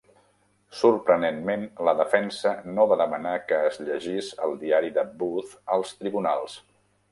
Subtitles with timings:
[0.77, 6.61] Sorprenentment, la defensa no va demanar que es llegís el diari de Booth als tribunals.